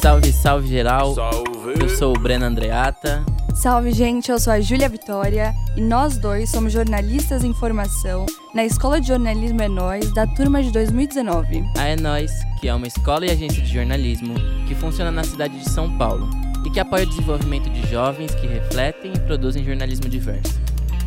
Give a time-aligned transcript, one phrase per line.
[0.00, 1.12] Salve, salve geral.
[1.14, 1.74] Salve.
[1.80, 3.24] Eu sou o Breno Andreata.
[3.52, 4.30] Salve, gente!
[4.30, 8.24] Eu sou a Júlia Vitória e nós dois somos jornalistas em formação
[8.54, 11.64] na Escola de Jornalismo É Nós, da turma de 2019.
[11.76, 12.30] A É Nós,
[12.60, 14.34] que é uma escola e agência de jornalismo
[14.68, 16.30] que funciona na cidade de São Paulo
[16.64, 20.60] e que apoia o desenvolvimento de jovens que refletem e produzem jornalismo diverso.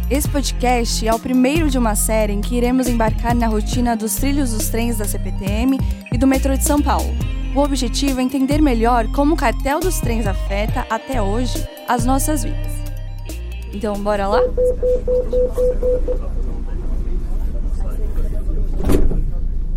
[0.09, 4.15] Esse podcast é o primeiro de uma série em que iremos embarcar na rotina dos
[4.15, 5.79] trilhos dos trens da CPTM
[6.11, 7.30] e do metrô de São Paulo.
[7.53, 12.43] O objetivo é entender melhor como o cartel dos trens afeta, até hoje, as nossas
[12.43, 12.71] vidas.
[13.73, 14.39] Então, bora lá?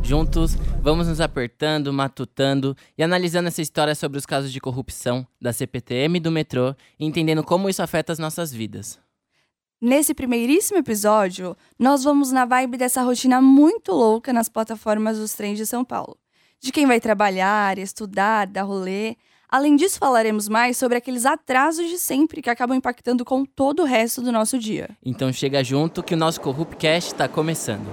[0.04, 5.52] Juntos, vamos nos apertando, matutando e analisando essa história sobre os casos de corrupção da
[5.52, 9.00] CPTM e do metrô e entendendo como isso afeta as nossas vidas.
[9.80, 15.58] Nesse primeiríssimo episódio, nós vamos na vibe dessa rotina muito louca nas plataformas dos trens
[15.58, 16.16] de São Paulo.
[16.60, 19.16] De quem vai trabalhar, estudar, dar rolê.
[19.48, 23.86] Além disso, falaremos mais sobre aqueles atrasos de sempre que acabam impactando com todo o
[23.86, 24.88] resto do nosso dia.
[25.04, 27.86] Então chega junto que o nosso Corruptcast está começando.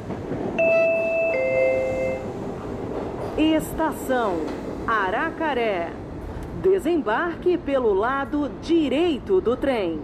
[3.37, 4.37] Estação
[4.87, 5.91] Aracaré.
[6.61, 10.01] Desembarque pelo lado direito do trem.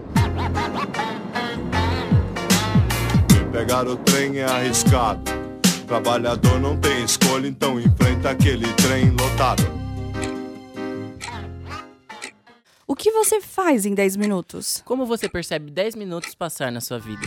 [3.52, 5.47] Pegar o trem é arriscado.
[5.88, 9.64] Trabalhador não tem escolha, então enfrenta aquele trem lotado.
[12.86, 14.84] O que você faz em 10 minutos?
[14.86, 17.26] Como você percebe 10 minutos passar na sua vida?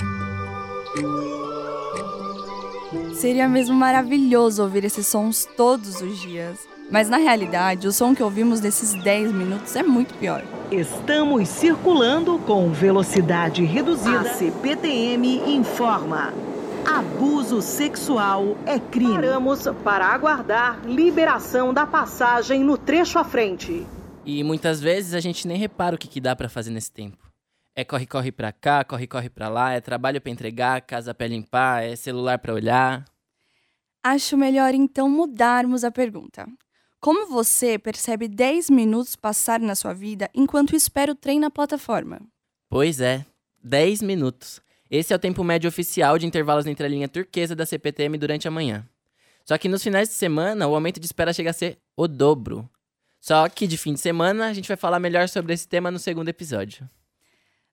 [3.15, 6.59] Seria mesmo maravilhoso ouvir esses sons todos os dias.
[6.91, 10.45] Mas na realidade, o som que ouvimos nesses 10 minutos é muito pior.
[10.71, 14.21] Estamos circulando com velocidade reduzida.
[14.21, 16.50] A CPTM informa.
[16.87, 19.15] Abuso sexual é crime.
[19.15, 23.87] Paramos para aguardar liberação da passagem no trecho à frente.
[24.25, 27.31] E muitas vezes a gente nem repara o que, que dá pra fazer nesse tempo.
[27.75, 31.97] É corre-corre pra cá, corre-corre pra lá, é trabalho pra entregar, casa pra limpar, é
[31.97, 33.05] celular pra olhar.
[34.03, 36.47] Acho melhor então mudarmos a pergunta.
[37.01, 42.21] Como você percebe 10 minutos passar na sua vida enquanto espera o trem na plataforma?
[42.69, 43.25] Pois é,
[43.63, 44.61] 10 minutos.
[44.91, 48.49] Esse é o tempo médio oficial de intervalos entre a linha turquesa da CPTM durante
[48.49, 48.85] a manhã.
[49.45, 52.69] Só que nos finais de semana, o aumento de espera chega a ser o dobro.
[53.21, 55.99] Só que de fim de semana, a gente vai falar melhor sobre esse tema no
[55.99, 56.91] segundo episódio.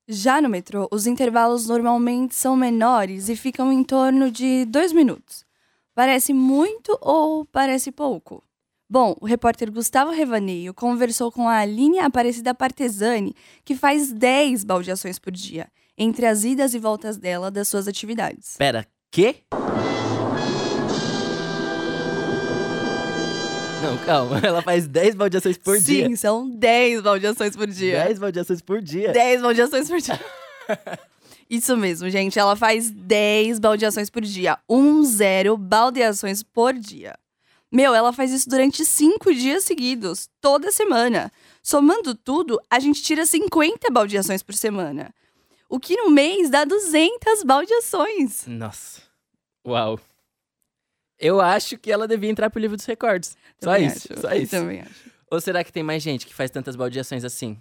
[0.08, 5.44] Já no metrô, os intervalos normalmente são menores e ficam em torno de 2 minutos.
[5.96, 8.44] Parece muito ou parece pouco?
[8.88, 13.36] Bom, o repórter Gustavo Revaneio conversou com a Aline Aparecida Partesani,
[13.66, 15.68] que faz 10 baldeações por dia,
[15.98, 18.56] entre as idas e voltas dela das suas atividades.
[18.58, 19.38] Pera, quê?
[23.82, 24.40] Não, calma.
[24.44, 26.18] Ela faz 10 baldeações por Sim, dia.
[26.18, 28.04] são 10 baldeações por dia.
[28.06, 29.12] 10 baldeações por dia.
[29.12, 30.20] 10 baldeações por dia.
[31.50, 32.38] Isso mesmo, gente.
[32.38, 34.58] Ela faz 10 baldeações por dia.
[34.70, 37.16] Um zero baldeações por dia.
[37.72, 41.30] Meu, ela faz isso durante cinco dias seguidos, toda semana.
[41.62, 45.14] Somando tudo, a gente tira 50 baldeações por semana.
[45.70, 48.48] O que no mês dá 200 baldeações.
[48.48, 49.02] Nossa.
[49.66, 50.00] Uau.
[51.20, 53.36] Eu acho que ela devia entrar pro livro dos recordes.
[53.62, 54.52] Só Também isso, acho, só isso.
[54.52, 55.12] Também acho.
[55.30, 57.58] Ou será que tem mais gente que faz tantas baldeações assim?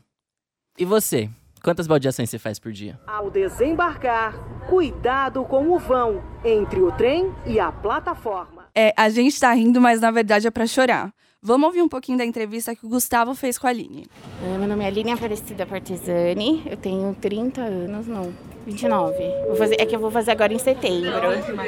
[0.78, 1.28] E você?
[1.62, 3.00] Quantas baldeações você faz por dia?
[3.06, 4.34] Ao desembarcar,
[4.68, 8.68] cuidado com o vão entre o trem e a plataforma.
[8.74, 11.12] É, a gente tá rindo, mas na verdade é pra chorar.
[11.46, 14.04] Vamos ouvir um pouquinho da entrevista que o Gustavo fez com a Aline.
[14.42, 18.32] Ah, Meu nome é Aline Aparecida Partesani, eu tenho 30 anos, não,
[18.66, 19.14] 29.
[19.46, 21.12] Vou fazer, é que eu vou fazer agora em setembro,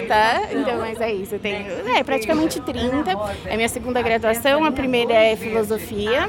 [0.08, 0.48] tá?
[0.50, 1.64] Então, mas é isso, eu tenho
[1.96, 3.12] é, praticamente 30.
[3.46, 6.28] É minha segunda graduação, a primeira é filosofia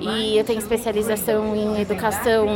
[0.00, 2.46] e eu tenho especialização em educação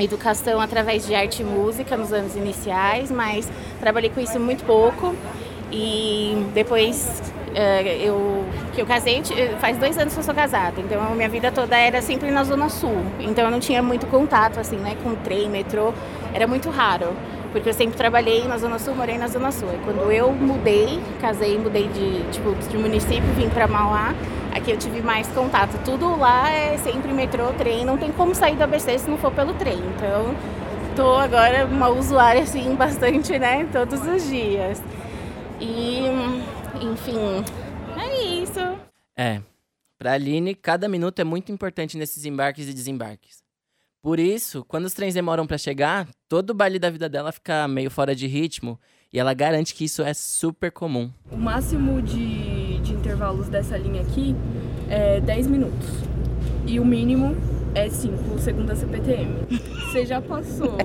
[0.00, 3.50] educação através de arte e música nos anos iniciais, mas
[3.80, 5.14] trabalhei com isso muito pouco.
[5.70, 7.20] E depois
[7.60, 8.44] eu
[8.74, 11.50] que eu casei, ti- faz dois anos que eu sou casada, então a minha vida
[11.50, 12.96] toda era sempre na Zona Sul.
[13.20, 15.92] Então eu não tinha muito contato assim, né, com trem, metrô,
[16.32, 17.08] era muito raro.
[17.50, 19.68] Porque eu sempre trabalhei na Zona Sul, morei na Zona Sul.
[19.74, 24.12] E quando eu mudei, casei, mudei de, tipo, de município, vim para Mauá,
[24.54, 25.78] aqui eu tive mais contato.
[25.82, 29.32] Tudo lá é sempre metrô, trem, não tem como sair do ABC se não for
[29.32, 29.78] pelo trem.
[29.96, 30.34] Então,
[30.94, 34.82] tô agora uma usuária assim bastante, né, todos os dias.
[35.58, 36.02] E,
[36.80, 37.44] enfim,
[37.98, 38.60] é isso.
[39.16, 39.40] É.
[39.98, 43.42] Pra Aline, cada minuto é muito importante nesses embarques e desembarques.
[44.00, 47.66] Por isso, quando os trens demoram pra chegar, todo o baile da vida dela fica
[47.66, 48.78] meio fora de ritmo
[49.12, 51.10] e ela garante que isso é super comum.
[51.32, 54.36] O máximo de, de intervalos dessa linha aqui
[54.88, 55.88] é 10 minutos.
[56.64, 57.34] E o mínimo
[57.74, 59.34] é 5, segundo a CPTM.
[59.86, 60.76] Você já passou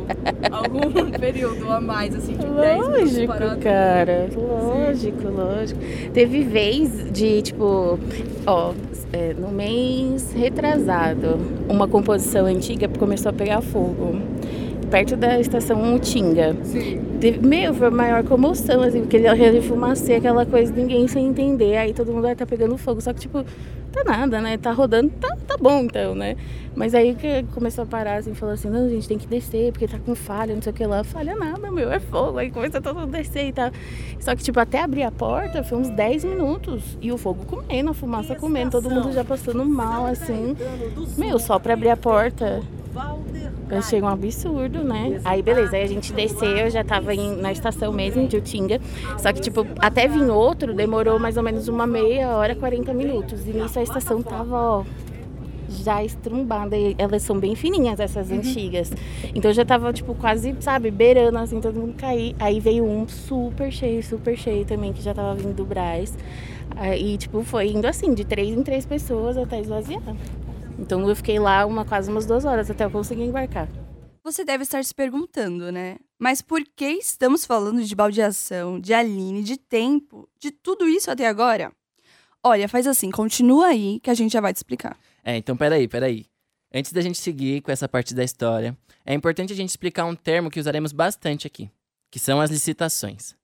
[0.52, 3.62] algum período a mais, assim, de 10 Lógico, parado?
[3.62, 4.30] cara.
[4.36, 5.80] Lógico, lógico.
[6.14, 8.00] Teve vez de, tipo,
[8.46, 8.74] ó,
[9.12, 11.38] é, no mês retrasado,
[11.68, 14.20] uma composição antiga começou a pegar fogo.
[14.94, 16.56] Perto da estação Utinga.
[16.62, 17.02] Sim.
[17.20, 21.78] Teve- Meu, foi a maior comoção, assim, porque ele fumacê, aquela coisa, ninguém sem entender.
[21.78, 23.02] Aí todo mundo vai tá pegando fogo.
[23.02, 23.44] Só que, tipo,
[23.92, 24.56] tá nada, né?
[24.56, 26.36] Tá rodando, tá, tá bom então, né?
[26.76, 29.88] Mas aí que começou a parar, assim, falou assim, não, gente, tem que descer, porque
[29.88, 31.04] tá com falha, não sei o que lá.
[31.04, 32.38] Falha nada, meu, é fogo.
[32.38, 33.72] Aí começou todo mundo a descer e tal.
[34.20, 37.00] Só que, tipo, até abrir a porta foi uns 10 minutos.
[37.02, 40.56] E o fogo comendo, a fumaça comendo, todo mundo já passando mal, assim.
[41.18, 42.62] Meu, só pra abrir a porta.
[43.70, 45.20] Eu achei um absurdo, né?
[45.26, 48.80] Aí beleza, aí a gente desceu, eu já tava em- na estação mesmo de Utinga.
[49.18, 53.48] Só que, tipo, até vir outro demorou mais ou menos uma meia hora, 40 minutos.
[53.48, 54.84] E nisso a estação tava, ó,
[55.70, 56.78] já estrumbada.
[56.78, 58.92] E elas são bem fininhas, essas antigas.
[59.34, 62.36] Então já tava, tipo, quase, sabe, beirando, assim, todo mundo cair.
[62.40, 66.16] Aí veio um super cheio, super cheio também, que já tava vindo do Brás.
[66.76, 70.02] Aí, tipo, foi indo assim, de três em três pessoas até esvaziar.
[70.84, 73.70] Então eu fiquei lá uma, quase umas duas horas até eu conseguir embarcar.
[74.22, 75.96] Você deve estar se perguntando, né?
[76.20, 81.26] Mas por que estamos falando de baldeação, de Aline, de tempo, de tudo isso até
[81.26, 81.72] agora?
[82.44, 84.98] Olha, faz assim, continua aí que a gente já vai te explicar.
[85.24, 86.26] É, então peraí, peraí.
[86.74, 90.16] Antes da gente seguir com essa parte da história, é importante a gente explicar um
[90.16, 91.70] termo que usaremos bastante aqui,
[92.12, 93.36] que são as licitações.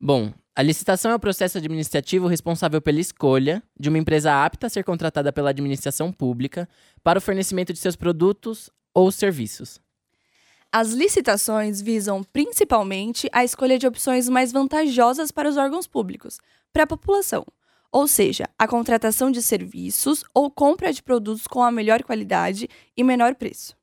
[0.00, 4.70] Bom, a licitação é o processo administrativo responsável pela escolha de uma empresa apta a
[4.70, 6.66] ser contratada pela administração pública
[7.04, 9.78] para o fornecimento de seus produtos ou serviços.
[10.72, 16.38] As licitações visam principalmente a escolha de opções mais vantajosas para os órgãos públicos,
[16.72, 17.44] para a população,
[17.92, 22.66] ou seja, a contratação de serviços ou compra de produtos com a melhor qualidade
[22.96, 23.75] e menor preço.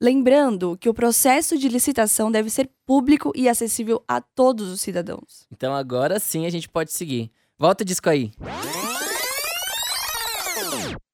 [0.00, 5.44] Lembrando que o processo de licitação deve ser público e acessível a todos os cidadãos.
[5.50, 7.32] Então agora sim a gente pode seguir.
[7.58, 8.30] Volta o disco aí.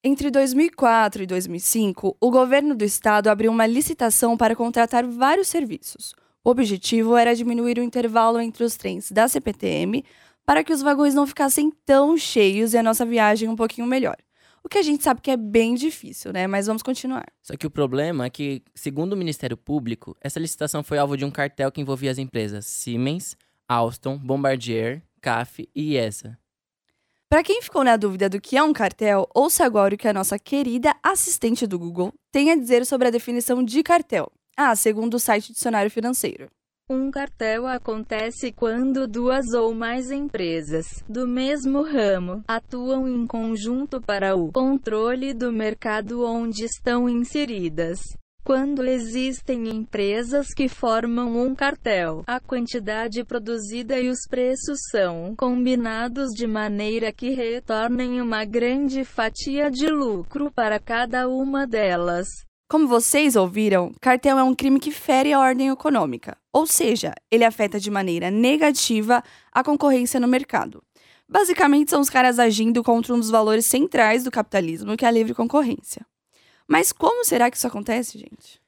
[0.02, 6.14] Entre 2004 e 2005, o governo do estado abriu uma licitação para contratar vários serviços.
[6.44, 10.04] O objetivo era diminuir o intervalo entre os trens da CPTM
[10.44, 14.18] para que os vagões não ficassem tão cheios e a nossa viagem um pouquinho melhor.
[14.64, 16.46] O que a gente sabe que é bem difícil, né?
[16.46, 17.26] Mas vamos continuar.
[17.42, 21.24] Só que o problema é que, segundo o Ministério Público, essa licitação foi alvo de
[21.24, 23.36] um cartel que envolvia as empresas Siemens,
[23.68, 26.38] Alstom, Bombardier, CAF e IESA.
[27.28, 30.12] Para quem ficou na dúvida do que é um cartel, ouça agora o que a
[30.14, 34.32] nossa querida assistente do Google tem a dizer sobre a definição de cartel.
[34.56, 36.48] Ah, segundo o site Dicionário Financeiro.
[36.86, 44.36] Um cartel acontece quando duas ou mais empresas do mesmo ramo atuam em conjunto para
[44.36, 48.00] o controle do mercado onde estão inseridas.
[48.44, 56.32] Quando existem empresas que formam um cartel, a quantidade produzida e os preços são combinados
[56.36, 62.28] de maneira que retornem uma grande fatia de lucro para cada uma delas.
[62.68, 67.44] Como vocês ouviram, cartel é um crime que fere a ordem econômica, ou seja, ele
[67.44, 69.22] afeta de maneira negativa
[69.52, 70.82] a concorrência no mercado.
[71.28, 75.10] Basicamente, são os caras agindo contra um dos valores centrais do capitalismo, que é a
[75.10, 76.06] livre concorrência.
[76.66, 78.60] Mas como será que isso acontece, gente?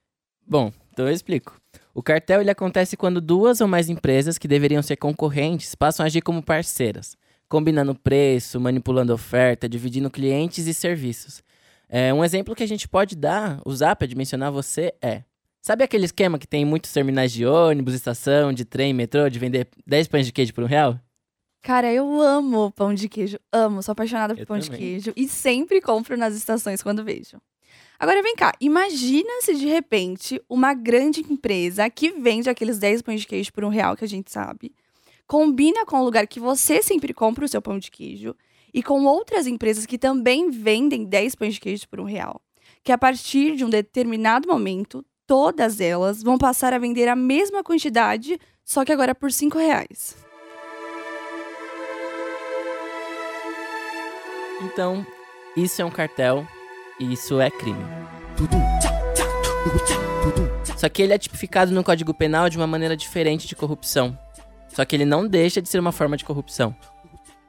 [0.47, 1.59] Bom, então eu explico.
[1.95, 6.07] O cartel ele acontece quando duas ou mais empresas que deveriam ser concorrentes passam a
[6.07, 7.17] agir como parceiras,
[7.49, 11.43] combinando preço, manipulando oferta, dividindo clientes e serviços.
[11.89, 15.23] É, um exemplo que a gente pode dar, usar para dimensionar você é.
[15.63, 19.39] Sabe aquele esquema que tem em muitos terminais de ônibus, estação, de trem, metrô, de
[19.39, 20.99] vender 10 pães de queijo por um real?
[21.63, 23.39] Cara, eu amo pão de queijo.
[23.53, 24.81] Amo, sou apaixonada por Eu pão de também.
[24.81, 27.41] queijo e sempre compro nas estações quando vejo.
[27.99, 33.23] Agora vem cá, imagina se de repente uma grande empresa que vende aqueles 10 pães
[33.23, 34.73] de queijo por um real que a gente sabe,
[35.27, 38.37] combina com o lugar que você sempre compra o seu pão de queijo
[38.77, 42.43] e com outras empresas que também vendem 10 pães de queijo por um real.
[42.85, 47.65] Que a partir de um determinado momento, todas elas vão passar a vender a mesma
[47.65, 50.15] quantidade, só que agora por 5 reais.
[54.61, 55.07] Então,
[55.57, 56.47] isso é um cartel
[57.01, 57.83] e isso é crime.
[60.77, 64.19] Só que ele é tipificado no Código Penal de uma maneira diferente de corrupção.
[64.69, 66.77] Só que ele não deixa de ser uma forma de corrupção.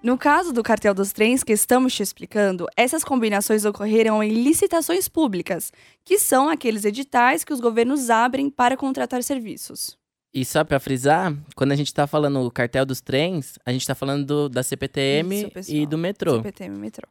[0.07, 5.09] No caso do cartel dos trens que estamos te explicando, essas combinações ocorreram em licitações
[5.09, 5.69] públicas,
[6.05, 9.97] que são aqueles editais que os governos abrem para contratar serviços.
[10.33, 13.85] E só pra frisar, quando a gente tá falando o cartel dos trens, a gente
[13.85, 16.37] tá falando do- da CPTM Isso, e do metrô.
[16.37, 17.05] CPTM e metrô.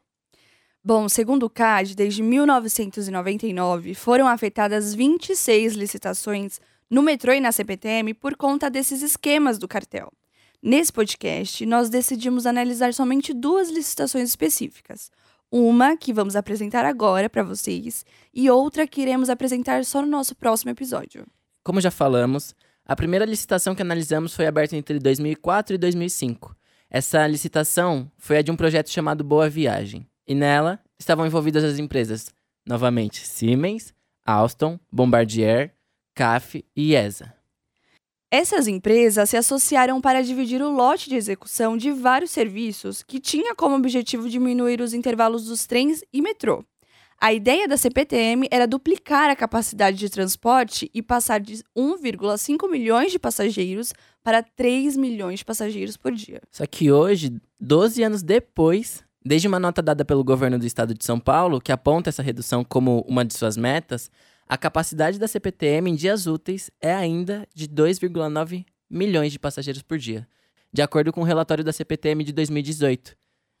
[0.83, 8.15] Bom, segundo o CAD, desde 1999 foram afetadas 26 licitações no metrô e na CPTM
[8.15, 10.11] por conta desses esquemas do cartel.
[10.61, 15.11] Nesse podcast, nós decidimos analisar somente duas licitações específicas.
[15.51, 20.35] Uma que vamos apresentar agora para vocês e outra que iremos apresentar só no nosso
[20.35, 21.25] próximo episódio.
[21.63, 26.55] Como já falamos, a primeira licitação que analisamos foi aberta entre 2004 e 2005.
[26.89, 31.77] Essa licitação foi a de um projeto chamado Boa Viagem, e nela estavam envolvidas as
[31.77, 32.29] empresas,
[32.65, 33.93] novamente, Siemens,
[34.25, 35.73] Alstom, Bombardier,
[36.15, 37.33] CAF e IESA.
[38.29, 43.55] Essas empresas se associaram para dividir o lote de execução de vários serviços que tinha
[43.55, 46.61] como objetivo diminuir os intervalos dos trens e metrô.
[47.19, 53.13] A ideia da CPTM era duplicar a capacidade de transporte e passar de 1,5 milhões
[53.13, 56.41] de passageiros para 3 milhões de passageiros por dia.
[56.51, 61.05] Só que hoje, 12 anos depois, desde uma nota dada pelo governo do estado de
[61.05, 64.11] São Paulo, que aponta essa redução como uma de suas metas,
[64.49, 69.97] a capacidade da CPTM em dias úteis é ainda de 2,9 milhões de passageiros por
[69.97, 70.27] dia,
[70.71, 73.15] de acordo com o relatório da CPTM de 2018.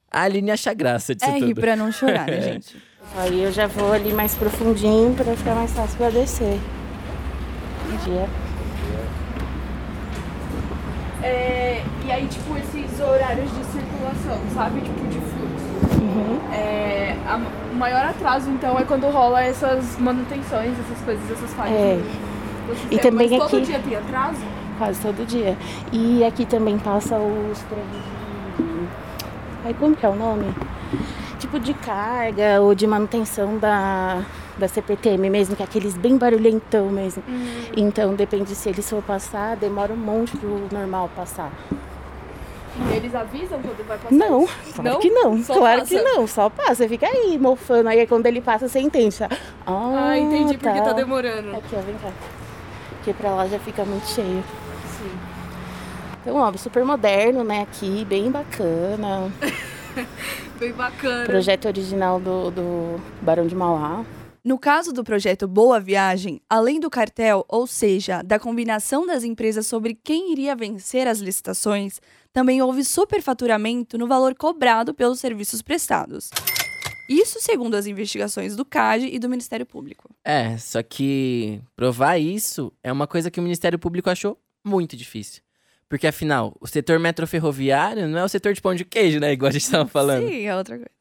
[0.09, 1.55] A Aline acha graça disso É tudo.
[1.59, 2.77] pra não chorar, né, gente?
[3.15, 6.57] Aí eu já vou ali mais profundinho para ficar mais fácil para descer.
[7.89, 8.29] Bom dia.
[11.23, 14.81] É, e aí, tipo, esses horários de circulação, sabe?
[14.81, 15.36] Tipo, de.
[15.93, 16.39] Uhum.
[16.53, 17.39] É, a-
[17.71, 21.75] o maior atraso, então, é quando rola essas manutenções, essas coisas, essas falhas.
[21.75, 21.99] É.
[22.91, 24.41] E também Mas todo aqui- dia tem atraso?
[24.77, 25.57] Quase todo dia.
[25.91, 28.87] E aqui também passa os trens de.
[29.65, 30.53] Ai, como que é o nome?
[31.39, 34.21] Tipo de carga ou de manutenção da,
[34.57, 37.23] da CPTM mesmo, que é aqueles bem barulhentão mesmo.
[37.75, 41.51] Então depende se eles for passar, demora um monte pro normal passar.
[42.95, 44.13] Eles avisam quando vai passar?
[44.15, 45.43] Não, claro que não.
[45.43, 45.95] Só claro passa?
[45.95, 47.89] que não, só passa, fica aí mofando.
[47.89, 49.17] Aí quando ele passa, você entende.
[49.17, 49.29] tá?
[49.65, 50.93] Ah, Ah, entendi porque tá tá.
[50.93, 51.55] demorando.
[51.55, 52.09] Aqui, ó, vem cá.
[52.89, 54.43] Porque pra lá já fica muito cheio.
[54.97, 55.11] Sim.
[56.21, 57.61] Então, ó, super moderno, né?
[57.61, 59.31] Aqui, bem bacana.
[60.59, 61.25] Bem bacana.
[61.25, 64.03] Projeto original do, do Barão de Mauá.
[64.47, 69.67] No caso do projeto Boa Viagem, além do cartel, ou seja, da combinação das empresas
[69.67, 71.99] sobre quem iria vencer as licitações,
[72.31, 76.29] também houve superfaturamento no valor cobrado pelos serviços prestados.
[77.09, 80.09] Isso segundo as investigações do CAD e do Ministério Público.
[80.23, 85.41] É, só que provar isso é uma coisa que o Ministério Público achou muito difícil.
[85.89, 89.33] Porque afinal, o setor metroferroviário não é o setor de pão de queijo, né?
[89.33, 90.25] Igual a gente estava falando.
[90.25, 90.96] Sim, é outra coisa.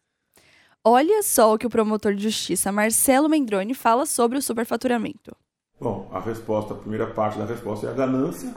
[0.89, 5.35] Olha só o que o promotor de justiça Marcelo Mendrone fala sobre o superfaturamento.
[5.81, 8.55] Bom, a resposta, a primeira parte da resposta é a ganância.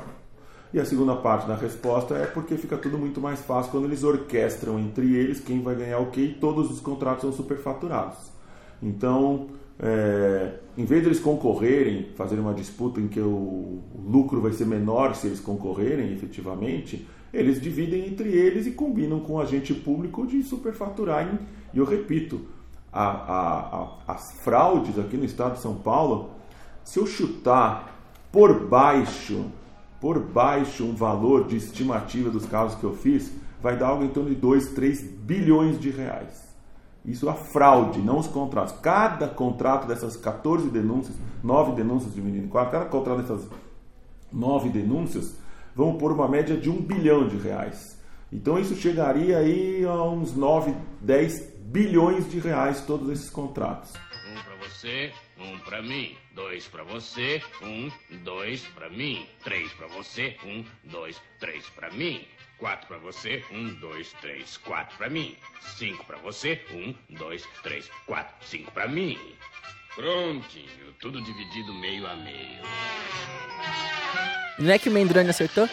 [0.72, 4.04] E a segunda parte da resposta é porque fica tudo muito mais fácil quando eles
[4.04, 8.20] orquestram entre eles quem vai ganhar o quê e todos os contratos são superfaturados.
[8.80, 9.48] Então,
[9.80, 14.68] é, em vez de eles concorrerem, fazerem uma disputa em que o, lucro vai ser
[14.68, 20.28] menor se eles concorrerem efetivamente, eles dividem entre eles e combinam com o agente público
[20.28, 21.40] de superfaturarem.
[21.74, 22.42] E eu repito,
[22.92, 26.32] a- a- a- as fraudes aqui no estado de São Paulo,
[26.84, 27.96] se eu chutar
[28.32, 29.46] por baixo,
[30.02, 34.10] por baixo um valor de estimativa dos casos que eu fiz, vai dar algo em
[34.10, 36.48] torno de 2, 3 bilhões de reais.
[37.06, 38.76] Isso a fraude, não os contratos.
[38.82, 43.48] Cada contrato dessas 14 denúncias, 9 denúncias dividido em 4, cada contrato dessas
[44.32, 45.36] 9 denúncias
[45.76, 47.98] vão por uma média de 1 bilhão de reais.
[48.32, 53.94] Então isso chegaria aí a uns 9, 10 bilhões de reais todos esses contratos.
[54.32, 56.16] Um pra você, um pra mim.
[56.34, 57.92] Dois pra você, um,
[58.24, 59.26] dois pra mim.
[59.44, 62.26] Três pra você, um, dois, três pra mim.
[62.58, 65.36] Quatro pra você, um, dois, três, quatro pra mim.
[65.78, 69.18] Cinco pra você, um, dois, três, quatro, cinco pra mim.
[69.96, 72.64] Prontinho, tudo dividido meio a meio.
[74.58, 75.70] Não é que o Mendrone acertou?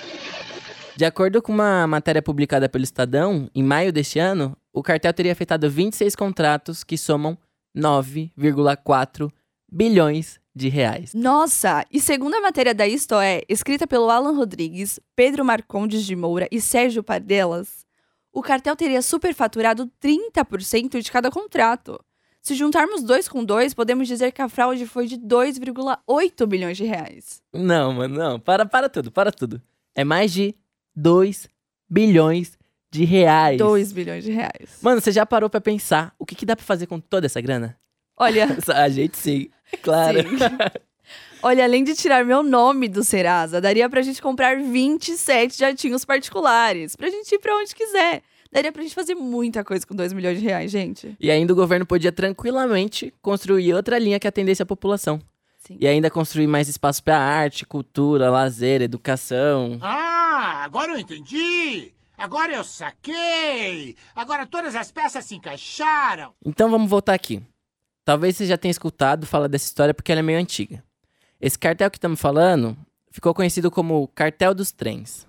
[0.95, 5.33] De acordo com uma matéria publicada pelo Estadão, em maio deste ano, o cartel teria
[5.33, 7.38] afetado 26 contratos que somam
[7.75, 9.33] 9,4
[9.66, 11.14] bilhões de reais.
[11.14, 11.83] Nossa!
[11.90, 16.47] E segundo a matéria da Isto É, escrita pelo Alan Rodrigues, Pedro Marcondes de Moura
[16.52, 17.87] e Sérgio Pardelas,
[18.30, 21.99] o cartel teria superfaturado 30% de cada contrato.
[22.42, 26.85] Se juntarmos dois com dois, podemos dizer que a fraude foi de 2,8 bilhões de
[26.85, 27.42] reais.
[27.50, 28.38] Não, mano, não.
[28.38, 29.61] Para, para tudo, para tudo.
[29.95, 30.54] É mais de
[30.95, 31.49] 2
[31.88, 32.55] bilhões
[32.90, 33.59] de reais.
[33.59, 34.78] 2 bilhões de reais.
[34.83, 37.40] Mano, você já parou pra pensar o que, que dá pra fazer com toda essa
[37.40, 37.76] grana?
[38.16, 40.21] Olha, A gente sim, é claro.
[40.23, 40.37] Sim.
[41.43, 46.97] Olha, além de tirar meu nome do Serasa, daria pra gente comprar 27 jatinhos particulares.
[46.97, 48.23] Pra gente ir pra onde quiser.
[48.50, 51.14] Daria pra gente fazer muita coisa com 2 milhões de reais, gente.
[51.21, 55.21] E ainda o governo podia tranquilamente construir outra linha que atendesse a população.
[55.59, 55.76] Sim.
[55.81, 59.78] E ainda construir mais espaço para arte, cultura, lazer, educação.
[59.83, 61.93] Ah, agora eu entendi!
[62.16, 63.94] Agora eu saquei!
[64.14, 66.32] Agora todas as peças se encaixaram!
[66.44, 67.42] Então vamos voltar aqui.
[68.04, 70.82] Talvez você já tenha escutado falar dessa história porque ela é meio antiga.
[71.40, 72.76] Esse cartel que estamos falando
[73.11, 75.26] ficou conhecido como Cartel dos Trens.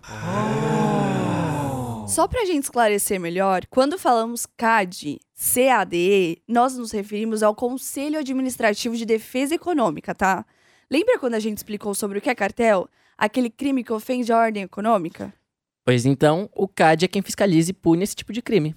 [2.07, 8.95] Só pra gente esclarecer melhor, quando falamos CAD, CADE, nós nos referimos ao Conselho Administrativo
[8.95, 10.45] de Defesa Econômica, tá?
[10.89, 12.87] Lembra quando a gente explicou sobre o que é cartel?
[13.17, 15.33] Aquele crime que ofende a ordem econômica?
[15.87, 18.75] Pois então, o CAD é quem fiscaliza e pune esse tipo de crime.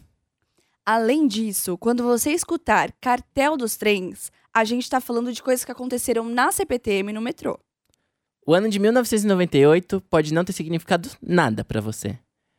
[0.87, 5.73] Além disso, quando você escutar cartel dos trens, a gente tá falando de coisas que
[5.73, 7.59] aconteceram na CPTM e no metrô.
[8.47, 12.17] O ano de 1998 pode não ter significado nada pra você.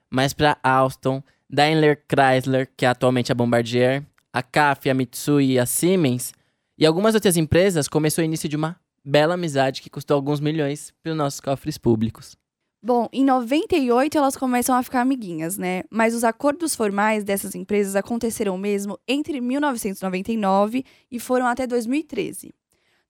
[0.09, 5.59] Mas pra Alstom, Daimler Chrysler, que é atualmente a Bombardier, a CAF, a Mitsui e
[5.59, 6.33] a Siemens,
[6.77, 10.93] e algumas outras empresas, começou o início de uma bela amizade que custou alguns milhões
[11.01, 12.35] para os nossos cofres públicos.
[12.83, 15.83] Bom, em 98 elas começam a ficar amiguinhas, né?
[15.89, 22.51] Mas os acordos formais dessas empresas aconteceram mesmo entre 1999 e foram até 2013.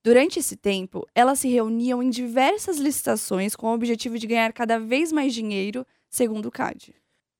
[0.03, 4.77] Durante esse tempo, elas se reuniam em diversas licitações com o objetivo de ganhar cada
[4.77, 6.93] vez mais dinheiro, segundo o CAD.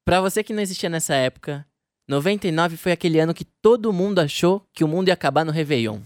[0.06, 1.66] Pra você que não existia nessa época,
[2.08, 6.00] 99 foi aquele ano que todo mundo achou que o mundo ia acabar no Réveillon.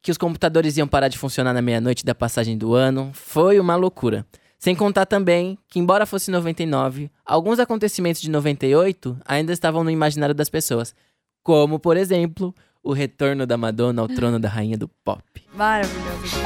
[0.00, 3.10] Que os computadores iam parar de funcionar na meia-noite da passagem do ano.
[3.12, 4.26] Foi uma loucura.
[4.62, 10.36] Sem contar também que, embora fosse 99, alguns acontecimentos de 98 ainda estavam no imaginário
[10.36, 10.94] das pessoas.
[11.42, 15.20] Como, por exemplo, o retorno da Madonna ao trono da rainha do pop.
[15.52, 16.36] Maravilhoso.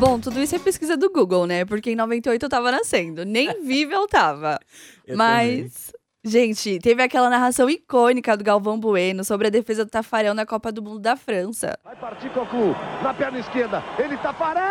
[0.00, 1.64] Bom, tudo isso é pesquisa do Google, né?
[1.64, 3.24] Porque em 98 eu tava nascendo.
[3.24, 4.58] Nem viva eu tava.
[5.06, 5.92] Eu Mas,
[6.24, 10.72] gente, teve aquela narração icônica do Galvão Bueno sobre a defesa do Tafarel na Copa
[10.72, 11.78] do Mundo da França.
[11.84, 14.64] Vai partir Cocu, na perna esquerda, ele tá Tafarel!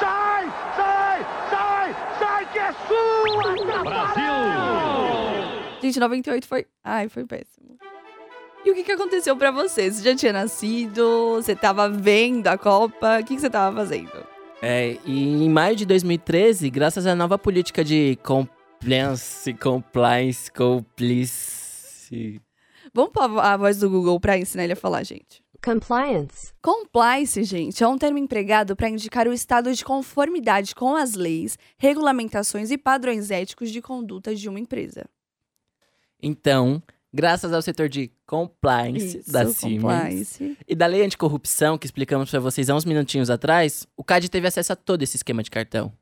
[0.00, 3.82] Sai, sai, sai, sai que é sua!
[3.84, 4.32] Brasil!
[5.82, 6.66] Gente, 98 foi.
[6.82, 7.76] Ai, foi péssimo.
[8.64, 9.90] E o que, que aconteceu pra você?
[9.90, 11.34] Você já tinha nascido?
[11.34, 13.18] Você tava vendo a Copa?
[13.18, 14.24] O que, que você tava fazendo?
[14.64, 22.40] É, e em maio de 2013, graças à nova política de compliance, compliance, complice.
[22.94, 25.42] Vamos pôr a voz do Google pra ensinar ele a falar, gente.
[25.64, 26.52] Compliance.
[26.62, 31.58] Compliance, gente, é um termo empregado para indicar o estado de conformidade com as leis,
[31.76, 35.06] regulamentações e padrões éticos de conduta de uma empresa.
[36.22, 36.80] Então,
[37.12, 40.58] graças ao setor de compliance Isso, da Siemens compliance.
[40.66, 44.46] e da lei anticorrupção que explicamos para vocês há uns minutinhos atrás, o CAD teve
[44.46, 45.92] acesso a todo esse esquema de cartel.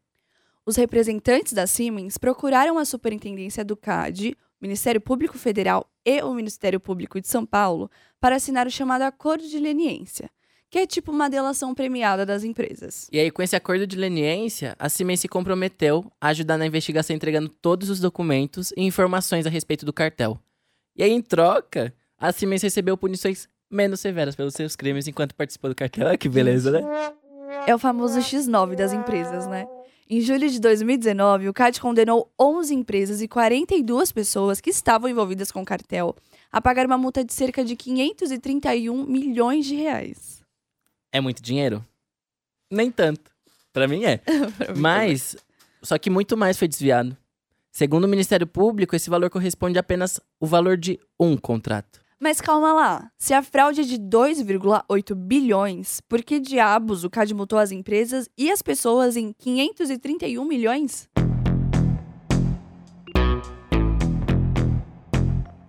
[0.64, 6.32] Os representantes da Siemens procuraram a Superintendência do CAD, o Ministério Público Federal e o
[6.32, 10.30] Ministério Público de São Paulo para assinar o chamado Acordo de Leniência,
[10.68, 13.08] que é tipo uma delação premiada das empresas.
[13.10, 17.16] E aí, com esse acordo de leniência, a Siemens se comprometeu a ajudar na investigação
[17.16, 20.38] entregando todos os documentos e informações a respeito do cartel.
[21.00, 25.70] E aí, em troca, a Siemens recebeu punições menos severas pelos seus crimes enquanto participou
[25.70, 26.06] do cartel.
[26.06, 26.82] Olha que beleza, né?
[27.66, 29.66] É o famoso X9 das empresas, né?
[30.10, 35.50] Em julho de 2019, o CAD condenou 11 empresas e 42 pessoas que estavam envolvidas
[35.50, 36.14] com o cartel
[36.52, 40.42] a pagar uma multa de cerca de 531 milhões de reais.
[41.10, 41.82] É muito dinheiro?
[42.70, 43.30] Nem tanto.
[43.72, 44.20] Pra mim é.
[44.74, 45.34] Mim Mas,
[45.82, 47.16] só que muito mais foi desviado.
[47.72, 52.00] Segundo o Ministério Público, esse valor corresponde a apenas o valor de um contrato.
[52.18, 57.32] Mas calma lá, se a fraude é de 2,8 bilhões, por que diabos o CAD
[57.32, 61.08] multou as empresas e as pessoas em 531 milhões?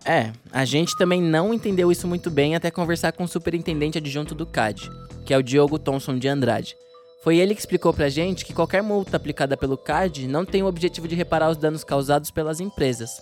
[0.04, 4.34] É, a gente também não entendeu isso muito bem até conversar com o superintendente adjunto
[4.36, 4.90] do CAD,
[5.26, 6.76] que é o Diogo Thomson de Andrade.
[7.24, 10.66] Foi ele que explicou pra gente que qualquer multa aplicada pelo CAD não tem o
[10.66, 13.22] objetivo de reparar os danos causados pelas empresas.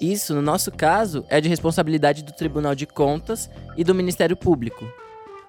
[0.00, 4.86] Isso, no nosso caso, é de responsabilidade do Tribunal de Contas e do Ministério Público.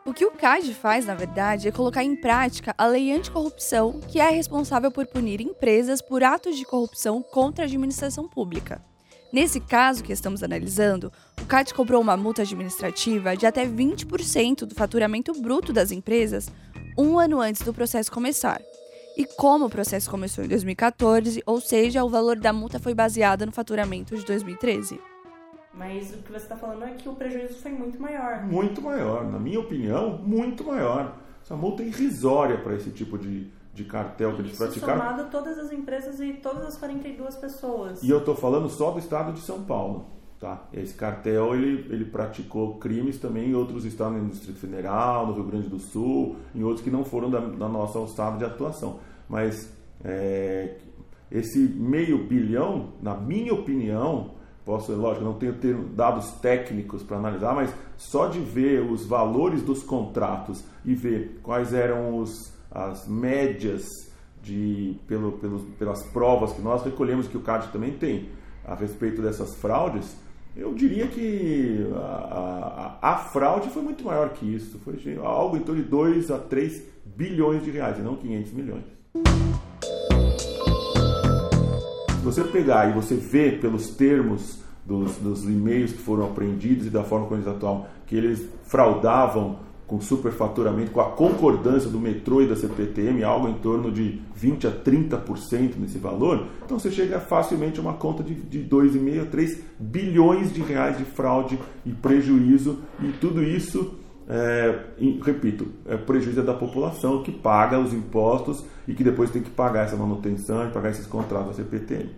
[0.04, 4.20] O que o CAD faz, na verdade, é colocar em prática a lei anticorrupção, que
[4.20, 8.82] é responsável por punir empresas por atos de corrupção contra a administração pública.
[9.32, 14.74] Nesse caso que estamos analisando, o CAD cobrou uma multa administrativa de até 20% do
[14.74, 16.50] faturamento bruto das empresas
[16.98, 18.62] um ano antes do processo começar.
[19.18, 23.46] E como o processo começou em 2014, ou seja, o valor da multa foi baseado
[23.46, 25.00] no faturamento de 2013.
[25.74, 28.44] Mas o que você está falando é que o prejuízo foi muito maior.
[28.44, 31.18] Muito maior, na minha opinião, muito maior.
[31.44, 35.00] Essa multa é irrisória para esse tipo de, de cartel que eles Isso praticaram.
[35.00, 38.04] somado todas as empresas e todas as 42 pessoas.
[38.04, 40.08] E eu estou falando só do estado de São Paulo.
[40.42, 40.60] Tá?
[40.74, 45.44] Esse cartel ele, ele praticou crimes também em outros estados, no Distrito Federal, no Rio
[45.44, 49.00] Grande do Sul, em outros que não foram da, da nossa alçada de atuação.
[49.30, 49.72] Mas
[50.04, 50.78] é,
[51.30, 54.32] esse meio bilhão, na minha opinião,
[54.66, 59.62] posso, lógico, não tenho ter dados técnicos para analisar, mas só de ver os valores
[59.62, 63.86] dos contratos e ver quais eram os, as médias
[64.42, 68.30] de, pelo, pelos, pelas provas que nós recolhemos, que o CAD também tem,
[68.66, 70.20] a respeito dessas fraudes,
[70.56, 74.78] eu diria que a, a, a, fraude foi muito maior que isso.
[74.80, 78.84] Foi algo em torno de 2 a 3 bilhões de reais, não 500 milhões.
[82.10, 86.90] Se você pegar e você ver pelos termos dos, dos e-mails que foram apreendidos e
[86.90, 89.60] da forma como eles atuam, que eles fraudavam
[89.92, 94.66] com superfaturamento, com a concordância do metrô e da CPTM, algo em torno de 20
[94.66, 99.26] a 30% nesse valor, então você chega facilmente a uma conta de, de 2,5 a
[99.26, 103.96] 3 bilhões de reais de fraude e prejuízo, e tudo isso,
[104.30, 104.80] é,
[105.22, 109.88] repito, é prejuízo da população que paga os impostos e que depois tem que pagar
[109.88, 112.10] essa manutenção e pagar esses contratos da CPTM.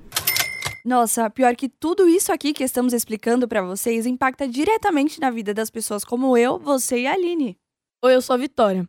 [0.85, 5.55] Nossa, pior que tudo isso aqui que estamos explicando para vocês impacta diretamente na vida
[5.55, 7.57] das pessoas como eu, você e a Aline.
[8.05, 8.85] Oi, eu sou a Vitória.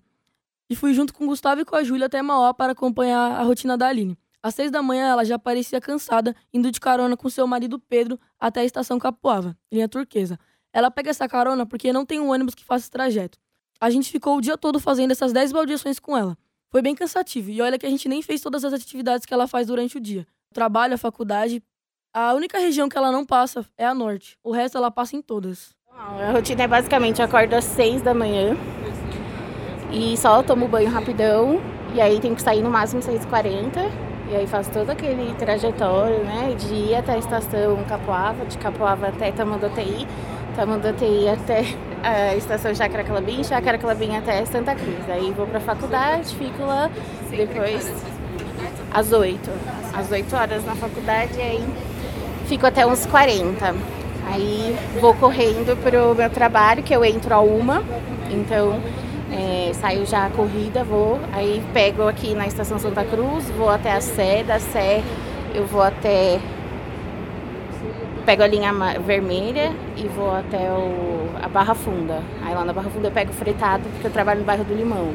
[0.69, 3.45] E fui junto com o Gustavo e com a Júlia até Mauá para acompanhar a
[3.45, 4.19] rotina da Aline.
[4.43, 8.19] Às seis da manhã, ela já parecia cansada, indo de carona com seu marido Pedro
[8.41, 10.37] até a estação Capoava, linha turquesa.
[10.73, 13.39] Ela pega essa carona porque não tem um ônibus que faça esse trajeto.
[13.81, 16.37] A gente ficou o dia todo fazendo essas dez baldeações com ela.
[16.69, 19.47] Foi bem cansativo, e olha que a gente nem fez todas as atividades que ela
[19.47, 20.27] faz durante o dia.
[20.53, 21.63] Trabalho, a faculdade.
[22.13, 24.37] A única região que ela não passa é a norte.
[24.43, 25.73] O resto ela passa em todas.
[25.89, 28.57] A rotina é basicamente, acordo às seis da manhã,
[29.95, 31.61] e só tomo banho rapidão.
[31.95, 33.89] E aí tem que sair no máximo 6h40.
[34.31, 36.55] E aí faço todo aquele trajetório, né?
[36.59, 40.07] De ir até a estação Capoava, de Capoava até Tamanduateí,
[40.57, 41.65] Tamanduateí até
[42.03, 45.09] a estação Chácara Clabim até Santa Cruz.
[45.09, 46.91] Aí vou pra faculdade, fico lá,
[47.31, 47.93] depois
[48.93, 49.51] às 8.
[49.95, 51.65] Às 8 horas na faculdade, aí
[52.47, 53.75] fico até uns 40.
[54.27, 57.85] Aí vou correndo pro meu trabalho, que eu entro a uma,
[58.31, 58.81] então
[59.35, 63.93] é, saio já a corrida, vou, aí pego aqui na estação Santa Cruz, vou até
[63.93, 65.03] a Sé, da Sé
[65.55, 66.41] eu vou até.
[68.27, 68.73] Pego a linha
[69.07, 72.23] vermelha e vou até o, a Barra Funda.
[72.43, 75.15] Aí lá na Barra Funda eu pego fretado, porque eu trabalho no bairro do Limão.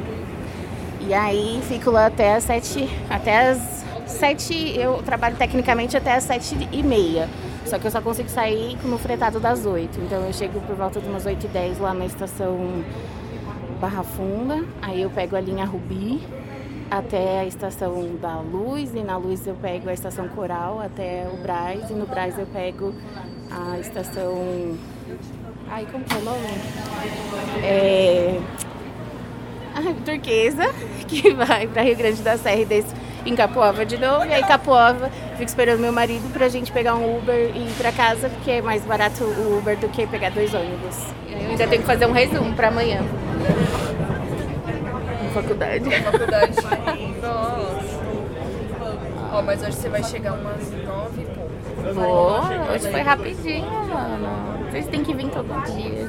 [1.01, 2.87] E aí fico lá até as sete.
[3.09, 4.77] Até as sete.
[4.77, 7.27] Eu trabalho tecnicamente até as sete e meia.
[7.65, 9.99] Só que eu só consigo sair no fretado das oito.
[9.99, 12.83] Então eu chego por volta de umas oito e dez lá na estação
[13.79, 16.21] Barra Funda, aí eu pego a linha Rubi
[16.91, 21.37] até a estação da Luz, e na Luz eu pego a estação Coral até o
[21.37, 22.93] Braz, e no Braz eu pego
[23.49, 24.75] a estação.
[25.69, 26.47] Ai, como que é o nome?
[27.63, 28.39] É.
[29.75, 30.73] A Turquesa,
[31.07, 32.93] que vai para Rio Grande da Serra e desce
[33.25, 37.17] em Capoava de novo, e aí Capoava, fico esperando meu marido pra gente pegar um
[37.17, 40.53] Uber e ir pra casa, porque é mais barato o Uber do que pegar dois
[40.53, 40.97] ônibus.
[41.29, 43.01] Eu ainda tenho que fazer um resumo pra amanhã.
[45.23, 45.89] Na faculdade.
[45.89, 46.55] Na faculdade.
[47.21, 47.99] Nossa.
[49.31, 51.49] Ó, mas hoje você vai chegar umas nove e pouco.
[51.93, 52.41] Vou,
[52.73, 54.59] hoje foi rapidinho, mano.
[54.69, 56.07] Vocês têm que vir todo dia.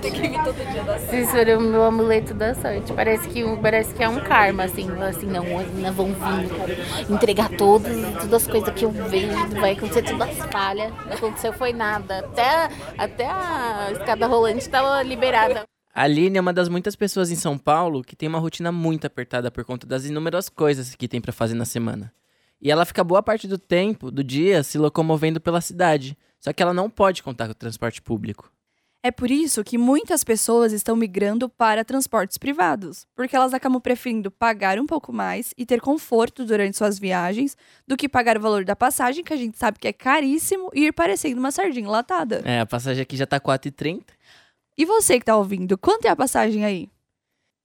[0.00, 2.92] Tem que vir todo dia da Vocês foram o meu amuleto da sorte.
[2.92, 4.88] Parece que, parece que é um karma, assim.
[5.02, 9.36] Assim, não, meninas vão vir entregar todas, todas as coisas que eu vejo.
[9.60, 10.92] Vai acontecer tudo as falhas.
[11.06, 12.18] Não aconteceu foi nada.
[12.18, 15.69] Até, até a escada rolante estava liberada.
[15.92, 19.06] A Aline é uma das muitas pessoas em São Paulo que tem uma rotina muito
[19.06, 22.12] apertada por conta das inúmeras coisas que tem pra fazer na semana.
[22.60, 26.16] E ela fica boa parte do tempo, do dia, se locomovendo pela cidade.
[26.38, 28.52] Só que ela não pode contar com o transporte público.
[29.02, 34.30] É por isso que muitas pessoas estão migrando para transportes privados, porque elas acabam preferindo
[34.30, 37.56] pagar um pouco mais e ter conforto durante suas viagens
[37.88, 40.84] do que pagar o valor da passagem, que a gente sabe que é caríssimo, e
[40.84, 42.42] ir parecendo uma sardinha latada.
[42.44, 44.02] É, a passagem aqui já tá 4,30.
[44.80, 46.88] E você que tá ouvindo, quanto é a passagem aí?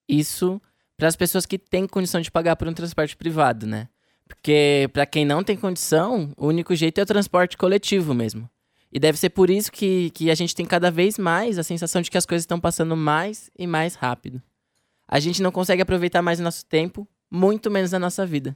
[0.06, 0.60] Isso
[0.98, 3.88] para as pessoas que têm condição de pagar por um transporte privado, né?
[4.28, 8.46] Porque para quem não tem condição, o único jeito é o transporte coletivo mesmo.
[8.92, 12.02] E deve ser por isso que, que a gente tem cada vez mais a sensação
[12.02, 14.42] de que as coisas estão passando mais e mais rápido.
[15.08, 18.54] A gente não consegue aproveitar mais o nosso tempo, muito menos a nossa vida.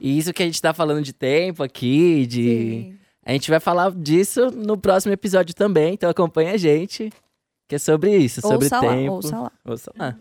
[0.00, 2.42] E isso que a gente tá falando de tempo aqui, de.
[2.42, 2.98] Sim.
[3.24, 7.12] A gente vai falar disso no próximo episódio também, então acompanha a gente,
[7.68, 9.12] que é sobre isso, sobre Ouça lá, tempo.
[9.12, 9.52] ouça lá.
[9.64, 10.16] Ouça lá.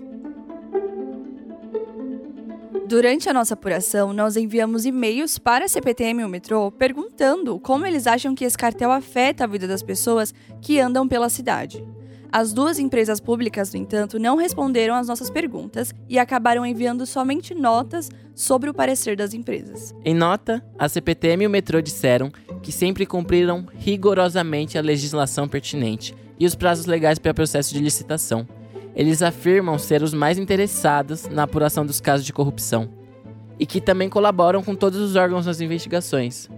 [2.88, 7.86] Durante a nossa apuração, nós enviamos e-mails para a CPTM e o metrô perguntando como
[7.86, 11.84] eles acham que esse cartel afeta a vida das pessoas que andam pela cidade.
[12.32, 17.56] As duas empresas públicas, no entanto, não responderam às nossas perguntas e acabaram enviando somente
[17.56, 19.96] notas sobre o parecer das empresas.
[20.04, 22.32] Em nota, a CPTM e o metrô disseram
[22.62, 27.80] que sempre cumpriram rigorosamente a legislação pertinente e os prazos legais para o processo de
[27.80, 28.48] licitação.
[28.96, 32.90] Eles afirmam ser os mais interessados na apuração dos casos de corrupção
[33.60, 36.50] e que também colaboram com todos os órgãos nas investigações.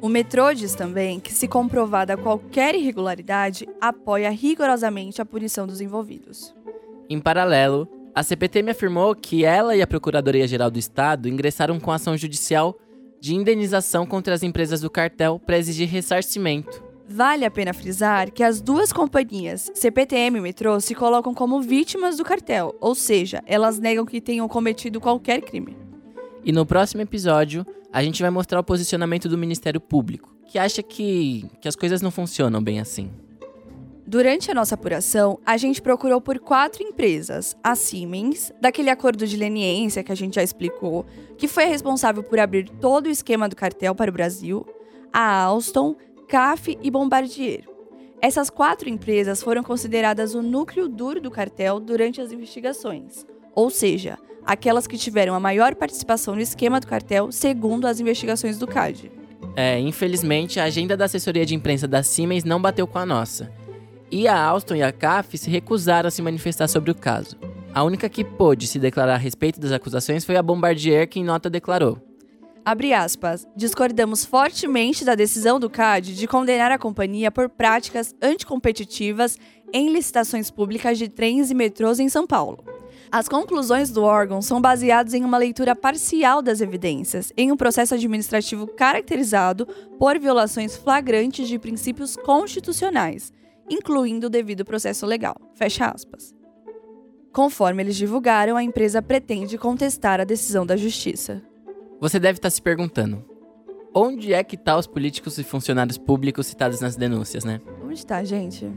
[0.00, 6.54] O metrô diz também que, se comprovada qualquer irregularidade, apoia rigorosamente a punição dos envolvidos.
[7.10, 12.16] Em paralelo, a CPTM afirmou que ela e a Procuradoria-Geral do Estado ingressaram com ação
[12.16, 12.78] judicial
[13.20, 16.87] de indenização contra as empresas do cartel para exigir ressarcimento.
[17.10, 22.18] Vale a pena frisar que as duas companhias, CPTM e Metrô, se colocam como vítimas
[22.18, 25.74] do cartel, ou seja, elas negam que tenham cometido qualquer crime.
[26.44, 30.82] E no próximo episódio, a gente vai mostrar o posicionamento do Ministério Público, que acha
[30.82, 33.10] que, que as coisas não funcionam bem assim.
[34.06, 39.36] Durante a nossa apuração, a gente procurou por quatro empresas: a Siemens, daquele acordo de
[39.36, 41.06] leniência que a gente já explicou,
[41.38, 44.66] que foi responsável por abrir todo o esquema do cartel para o Brasil,
[45.12, 45.96] a Alstom,
[46.28, 47.64] CAF e Bombardier.
[48.20, 54.18] Essas quatro empresas foram consideradas o núcleo duro do cartel durante as investigações, ou seja,
[54.44, 59.10] aquelas que tiveram a maior participação no esquema do cartel, segundo as investigações do CAD.
[59.56, 63.50] É, infelizmente, a agenda da assessoria de imprensa da Siemens não bateu com a nossa.
[64.10, 67.38] E a Alstom e a CAF se recusaram a se manifestar sobre o caso.
[67.72, 71.24] A única que pôde se declarar a respeito das acusações foi a Bombardier, que em
[71.24, 72.07] nota declarou.
[72.64, 73.46] Abre aspas.
[73.56, 79.38] Discordamos fortemente da decisão do CAD de condenar a companhia por práticas anticompetitivas
[79.72, 82.64] em licitações públicas de trens e metrôs em São Paulo.
[83.10, 87.94] As conclusões do órgão são baseadas em uma leitura parcial das evidências, em um processo
[87.94, 89.66] administrativo caracterizado
[89.98, 93.32] por violações flagrantes de princípios constitucionais,
[93.70, 95.36] incluindo o devido processo legal.
[95.54, 96.34] Fecha aspas.
[97.32, 101.42] Conforme eles divulgaram, a empresa pretende contestar a decisão da justiça.
[102.00, 103.24] Você deve estar se perguntando:
[103.94, 107.60] onde é que tá os políticos e funcionários públicos citados nas denúncias, né?
[107.84, 108.70] Onde tá, gente?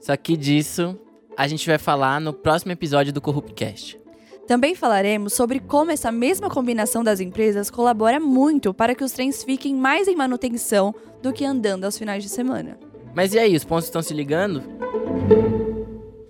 [0.00, 0.98] Só que disso
[1.36, 4.00] a gente vai falar no próximo episódio do Corruptcast.
[4.46, 9.42] Também falaremos sobre como essa mesma combinação das empresas colabora muito para que os trens
[9.42, 12.78] fiquem mais em manutenção do que andando aos finais de semana.
[13.14, 14.62] Mas e aí, os pontos estão se ligando?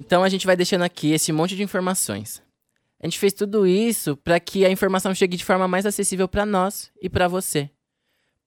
[0.01, 2.43] Então a gente vai deixando aqui esse monte de informações.
[3.03, 6.47] A gente fez tudo isso para que a informação chegue de forma mais acessível para
[6.47, 7.69] nós e para você.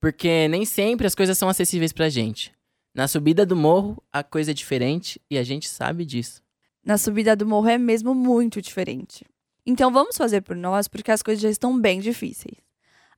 [0.00, 2.54] Porque nem sempre as coisas são acessíveis pra gente.
[2.94, 6.42] Na subida do morro, a coisa é diferente e a gente sabe disso.
[6.82, 9.26] Na subida do morro é mesmo muito diferente.
[9.66, 12.56] Então vamos fazer por nós porque as coisas já estão bem difíceis.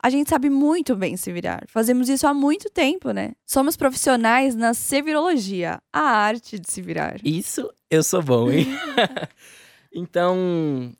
[0.03, 1.65] A gente sabe muito bem se virar.
[1.69, 3.33] Fazemos isso há muito tempo, né?
[3.47, 7.21] Somos profissionais na sevirologia, a arte de se virar.
[7.25, 8.67] Isso eu sou bom, hein?
[9.93, 10.93] então,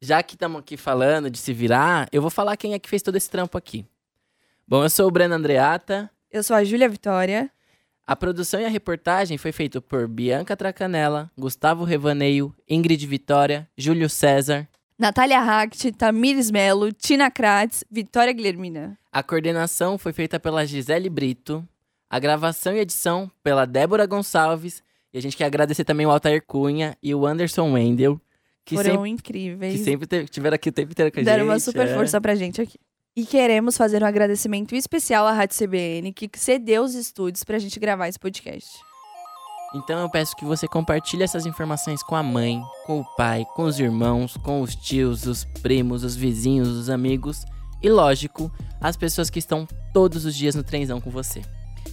[0.00, 3.02] já que estamos aqui falando de se virar, eu vou falar quem é que fez
[3.02, 3.84] todo esse trampo aqui.
[4.66, 6.10] Bom, eu sou o Breno Andreata.
[6.30, 7.50] Eu sou a Júlia Vitória.
[8.06, 14.08] A produção e a reportagem foi feita por Bianca Tracanella, Gustavo Revaneio, Ingrid Vitória, Júlio
[14.08, 18.98] César, Natália Hacht, Tamires Melo, Tina Kratz, Vitória Guilhermina.
[19.12, 21.66] A coordenação foi feita pela Gisele Brito,
[22.08, 24.82] a gravação e edição pela Débora Gonçalves,
[25.12, 28.20] e a gente quer agradecer também o Altair Cunha e o Anderson Wendel,
[28.70, 29.72] que, Foram sempre, incríveis.
[29.72, 31.52] que sempre tiveram aqui o tempo inteiro com a Deram gente.
[31.52, 31.94] uma super é.
[31.94, 32.78] força pra gente aqui.
[33.16, 37.80] E queremos fazer um agradecimento especial à Rádio CBN, que cedeu os estúdios pra gente
[37.80, 38.70] gravar esse podcast.
[39.74, 43.64] Então eu peço que você compartilhe essas informações com a mãe, com o pai, com
[43.64, 47.44] os irmãos, com os tios, os primos, os vizinhos, os amigos
[47.82, 51.42] e, lógico, as pessoas que estão todos os dias no trenzão com você.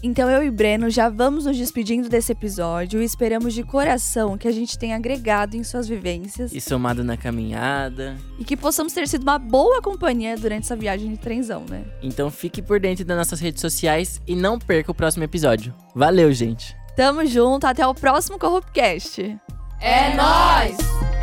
[0.04, 4.48] Então eu e Breno já vamos nos despedindo desse episódio e esperamos de coração que
[4.48, 8.16] a gente tenha agregado em suas vivências E somado na caminhada.
[8.38, 11.84] e que possamos ter sido uma boa companhia durante essa viagem de trenzão, né?
[12.04, 15.74] Então fique por dentro das nossas redes sociais e não perca o próximo episódio.
[15.96, 16.76] Valeu, gente!
[16.96, 19.36] Tamo junto, até o próximo Corruptcast.
[19.80, 21.17] É nóis!